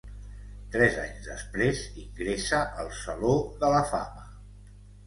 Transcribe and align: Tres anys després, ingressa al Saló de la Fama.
Tres 0.75 0.95
anys 1.01 1.27
després, 1.27 1.83
ingressa 2.05 2.65
al 2.85 2.93
Saló 3.05 3.39
de 3.63 3.73
la 3.79 3.87
Fama. 3.95 4.31